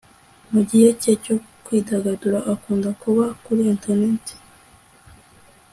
[0.51, 5.25] mu gihe cye cyo kwidagadura, akunda kuba kuri interineti miflhanc